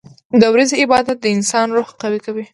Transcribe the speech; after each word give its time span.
•د 0.41 0.43
ورځې 0.53 0.75
عبادت 0.83 1.17
د 1.21 1.25
انسان 1.35 1.67
روح 1.77 1.89
قوي 2.01 2.19
کوي. 2.25 2.45